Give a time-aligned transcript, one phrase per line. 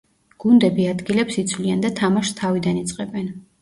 [0.45, 3.35] გუნდები ადგილებს იცვლიან და თამაშს თავიდან იწყებენ.